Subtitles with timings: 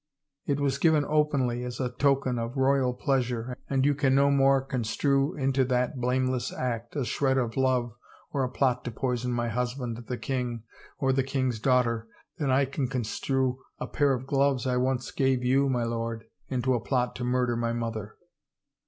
[0.47, 4.59] It was given openly as a token of royal pleasure and you can no more
[4.59, 7.93] construe into that blameless act a shred of love
[8.31, 10.63] or a plot to poison my husband, the king,
[10.97, 12.07] or the king's daughter,
[12.39, 16.73] than I can construe a pair of gloves I once gave you, my lord, into
[16.73, 18.15] a plot to murder my mother.